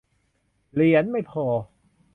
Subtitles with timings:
[0.73, 1.45] เหรียญไม่พอ